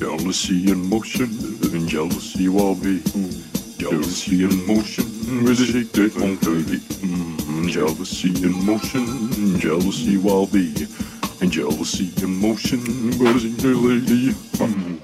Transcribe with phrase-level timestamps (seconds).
[0.00, 1.28] Jealousy in motion,
[1.86, 3.02] jealousy will be.
[3.76, 5.04] Jealousy in motion,
[5.44, 6.40] resist it won't.
[7.70, 10.72] Jealousy in motion, jealousy will be.
[11.42, 12.80] And jealousy in motion,
[13.18, 14.32] resist the lady.
[14.56, 15.00] Mm.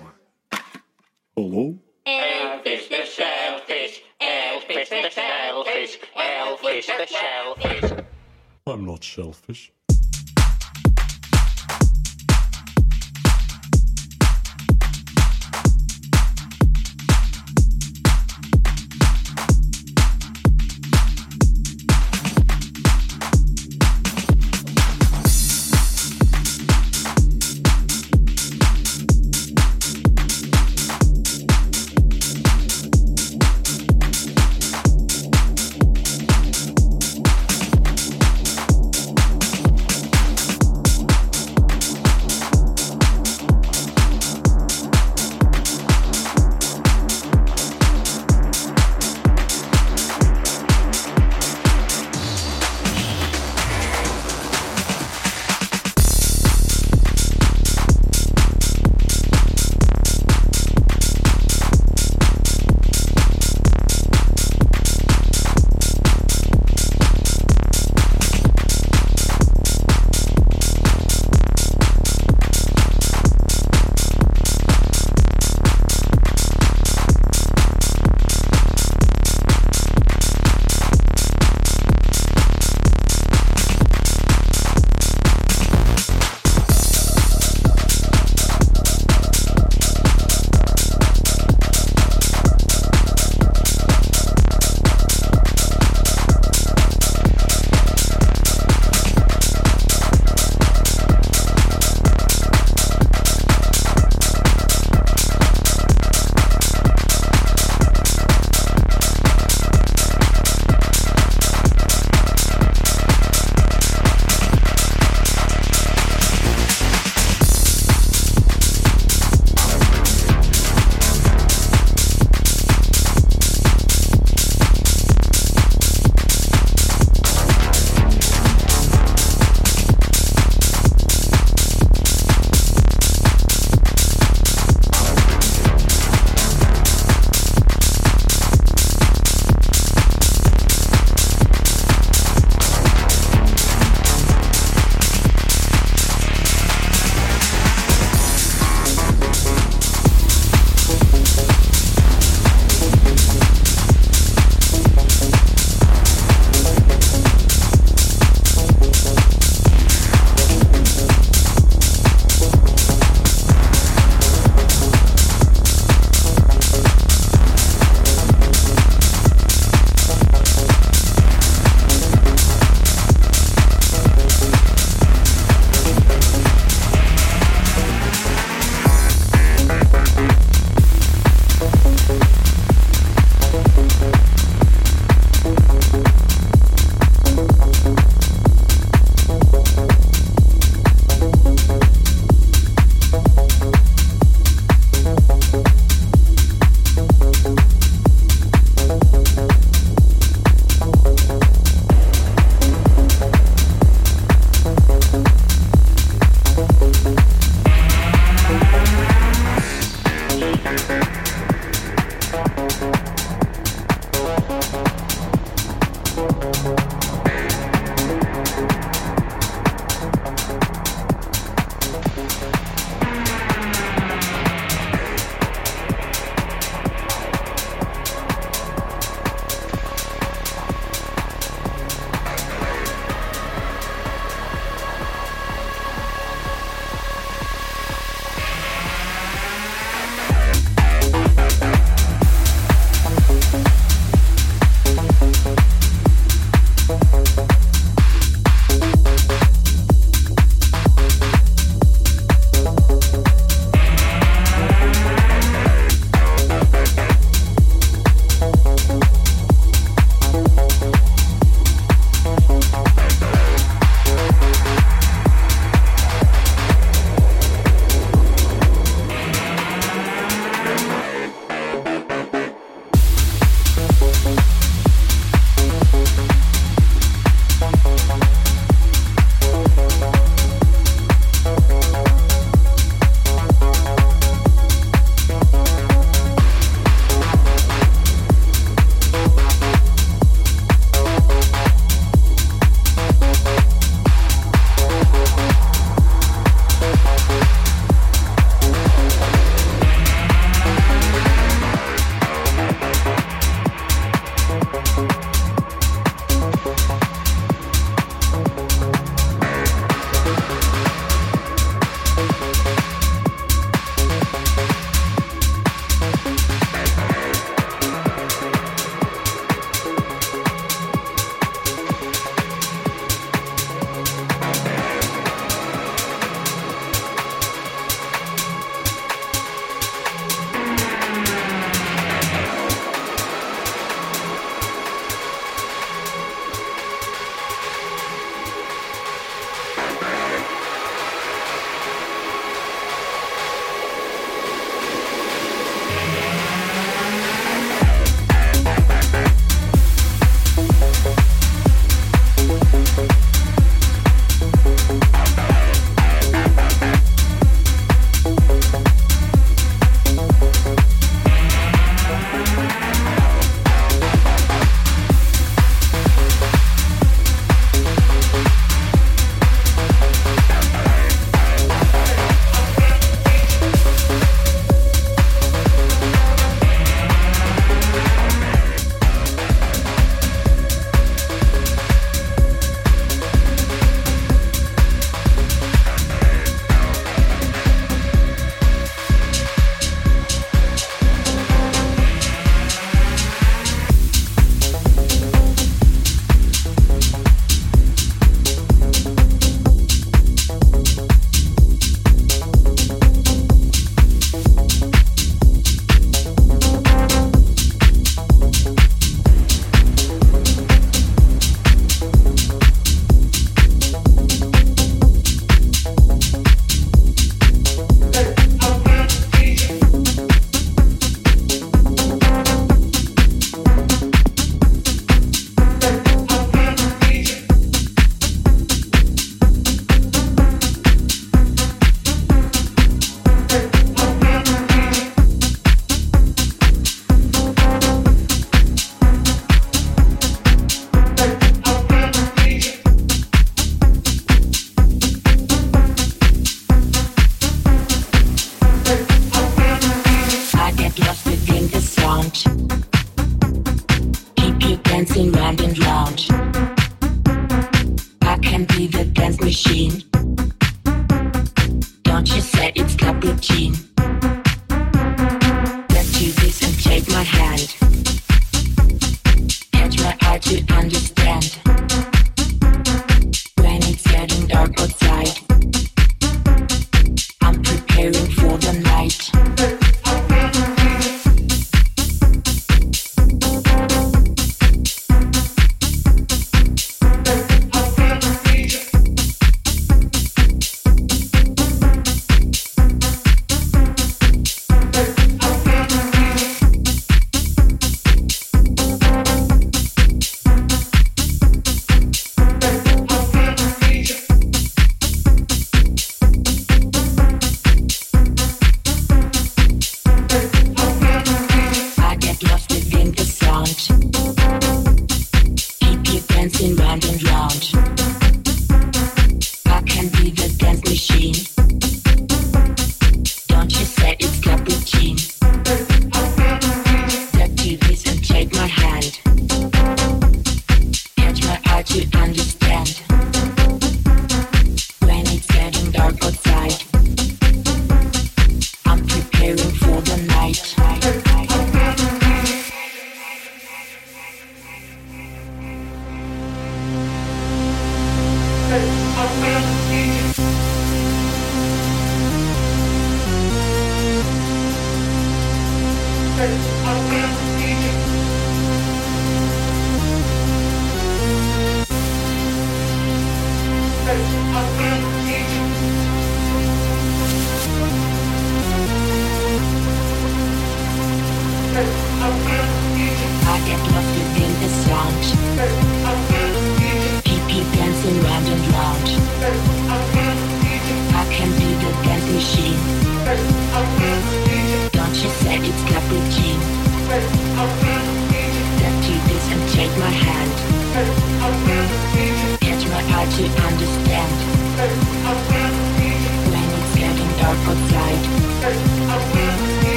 [1.37, 1.79] Hello?
[2.07, 8.05] Elvis the shellfish, Elvis the shellfish, Elvis the shellfish.
[8.67, 9.73] I'm not selfish.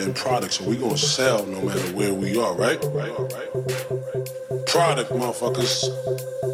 [0.00, 2.82] Goddamn product, so we gonna sell no matter where we are, right?
[2.84, 3.50] Right, right.
[4.66, 5.84] Product, motherfuckers.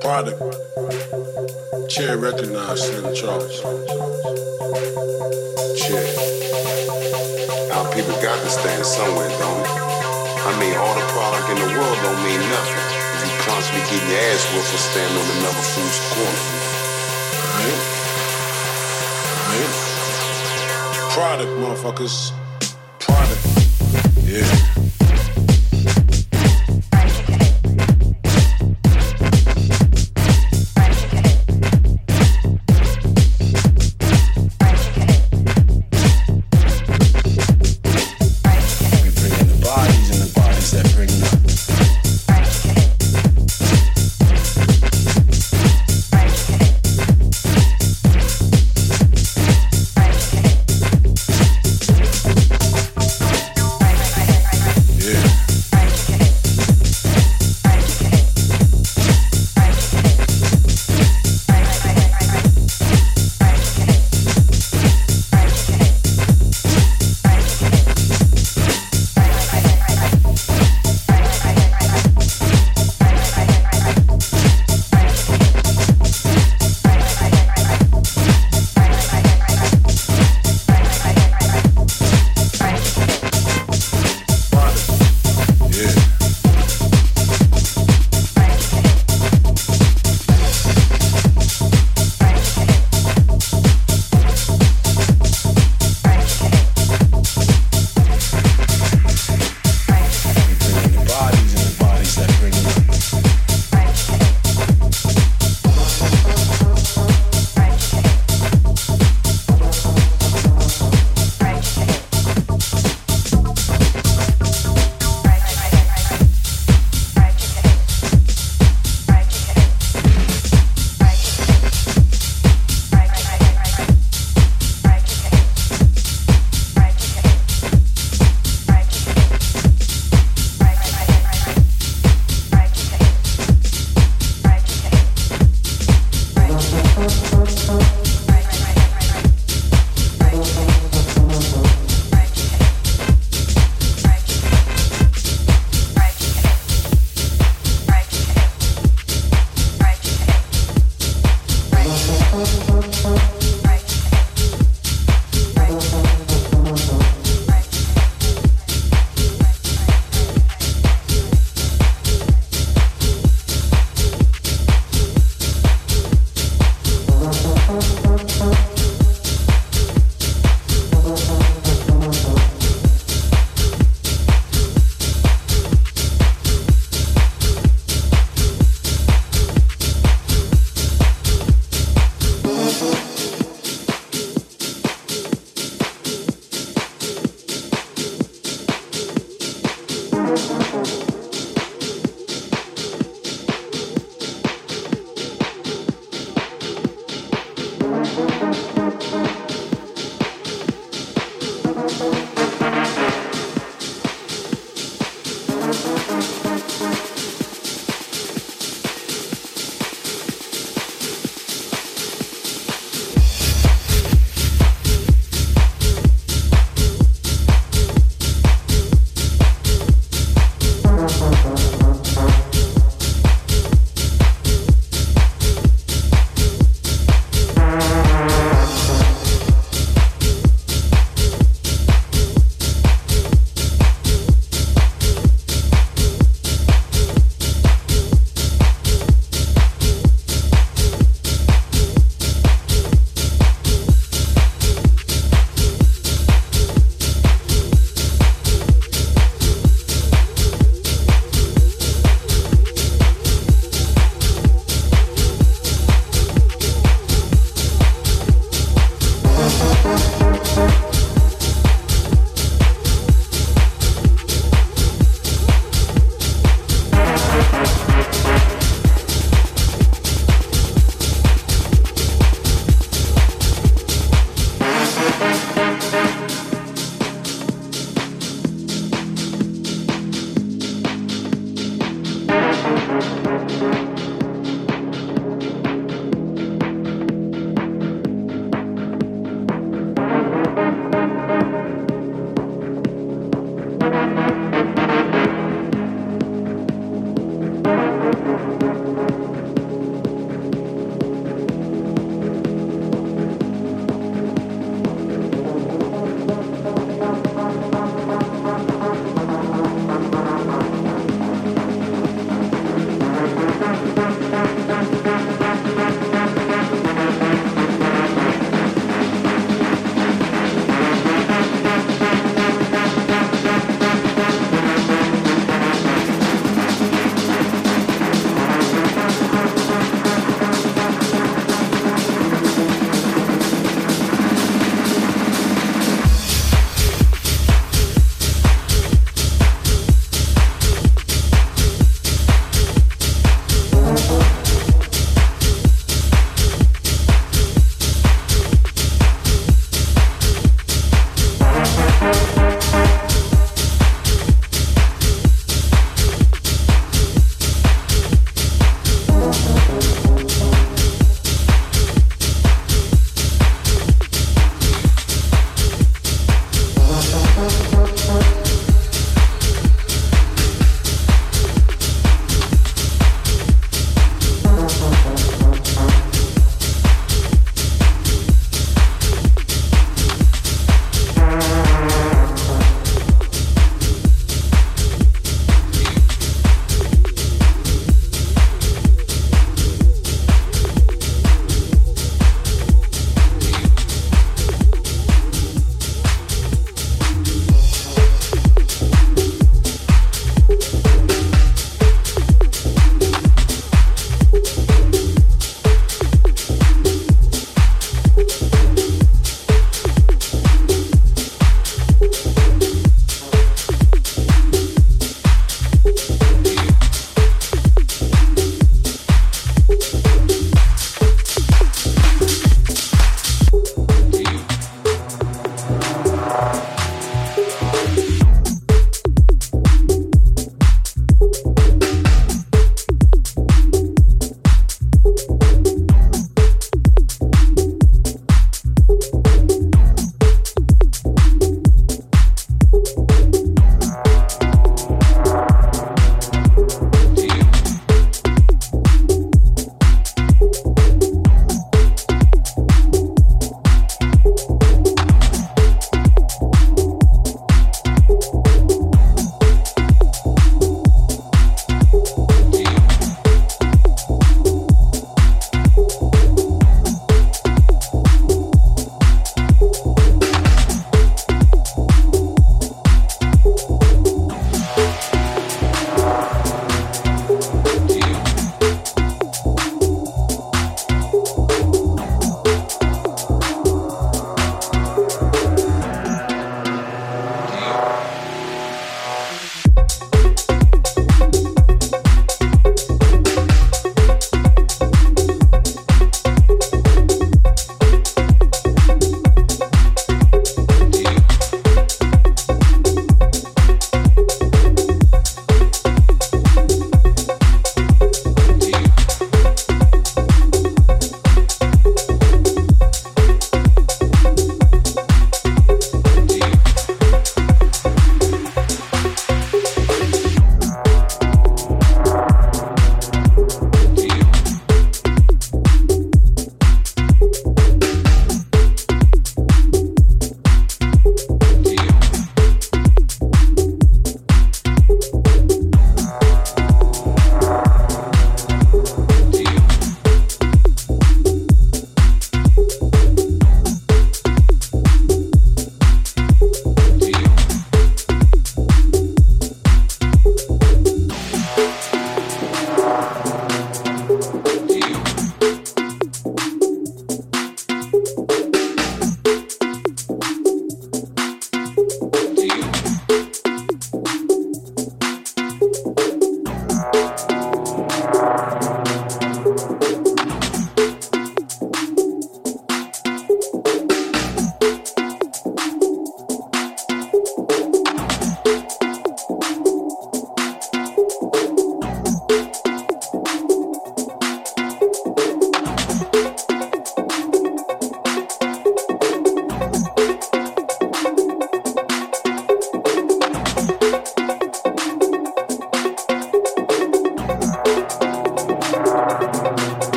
[0.00, 0.38] Product.
[1.88, 3.60] Chair recognized, Slim Charles.
[5.78, 6.04] Chair.
[7.72, 9.70] Our people got to stand somewhere, don't it?
[9.70, 12.82] I mean, all the product in the world don't mean nothing
[13.14, 16.42] if you constantly getting your ass whooped for standing on another fool's corner.
[17.58, 17.82] Right?
[19.54, 19.74] Right?
[21.12, 22.37] Product, motherfuckers.